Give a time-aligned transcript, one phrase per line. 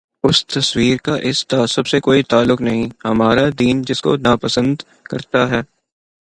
[0.23, 5.21] اس تصور کا اس تعصب سے کوئی تعلق نہیں، ہمارا دین جس کو ناپسند کر
[5.21, 5.61] تا ہے۔